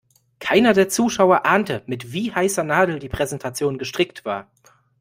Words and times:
Keiner 0.39 0.73
der 0.73 0.89
Zuschauer 0.89 1.45
ahnte, 1.45 1.83
mit 1.85 2.11
wie 2.11 2.33
heißer 2.33 2.63
Nadel 2.63 2.97
die 2.97 3.07
Präsentation 3.07 3.77
gestrickt 3.77 4.25
war. 4.25 4.49